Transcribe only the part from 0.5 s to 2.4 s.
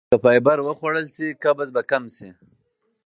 وخوړل شي قبض به کمه شي.